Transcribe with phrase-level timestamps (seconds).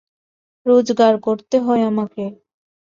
[0.65, 2.23] রোজগার করতে হয় আমাকে।